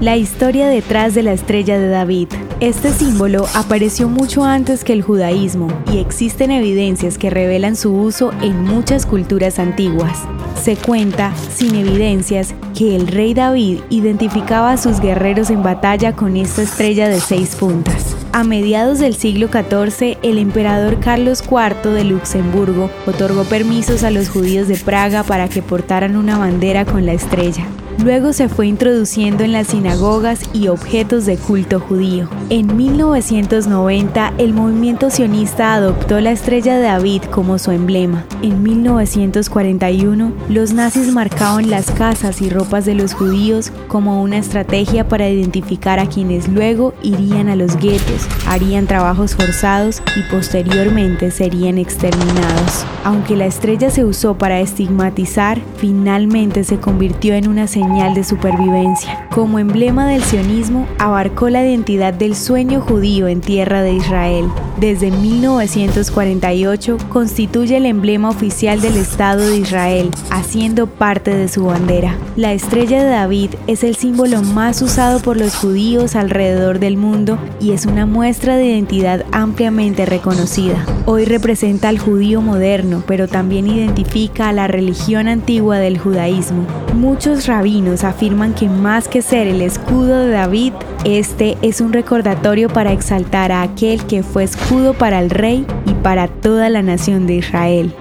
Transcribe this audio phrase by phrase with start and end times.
[0.00, 2.28] La historia detrás de la estrella de David.
[2.60, 8.30] Este símbolo apareció mucho antes que el judaísmo y existen evidencias que revelan su uso
[8.42, 10.18] en muchas culturas antiguas.
[10.62, 16.36] Se cuenta, sin evidencias, que el rey David identificaba a sus guerreros en batalla con
[16.36, 18.14] esta estrella de seis puntas.
[18.32, 24.28] A mediados del siglo XIV, el emperador Carlos IV de Luxemburgo otorgó permisos a los
[24.28, 27.66] judíos de Praga para que portaran una bandera con la estrella.
[28.04, 32.28] Luego se fue introduciendo en las sinagogas y objetos de culto judío.
[32.50, 38.24] En 1990, el movimiento sionista adoptó la estrella de David como su emblema.
[38.42, 45.08] En 1941, los nazis marcaban las casas y ropas de los judíos como una estrategia
[45.08, 51.78] para identificar a quienes luego irían a los guetos, harían trabajos forzados y posteriormente serían
[51.78, 52.84] exterminados.
[53.04, 59.28] Aunque la estrella se usó para estigmatizar, finalmente se convirtió en una señal de supervivencia.
[59.30, 64.46] Como emblema del sionismo, abarcó la identidad del sueño judío en tierra de Israel.
[64.80, 72.16] Desde 1948 constituye el emblema oficial del Estado de Israel, haciendo parte de su bandera.
[72.34, 77.38] La estrella de David es el símbolo más usado por los judíos alrededor del mundo
[77.60, 80.84] y es una muestra de identidad ampliamente reconocida.
[81.06, 86.66] Hoy representa al judío moderno, pero también identifica a la religión antigua del judaísmo.
[86.94, 90.72] Muchos rabinos afirman que más que ser el escudo de David,
[91.04, 95.92] este es un recordatorio para exaltar a aquel que fue escudo para el rey y
[95.92, 97.94] para toda la nación de Israel.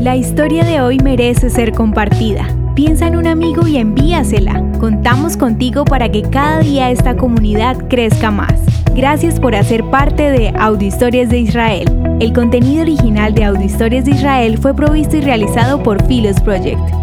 [0.00, 2.46] La historia de hoy merece ser compartida.
[2.74, 4.62] Piensa en un amigo y envíasela.
[4.80, 8.79] Contamos contigo para que cada día esta comunidad crezca más.
[8.94, 11.88] Gracias por hacer parte de Audio Historias de Israel.
[12.20, 16.99] El contenido original de Audio Historias de Israel fue provisto y realizado por Philos Project.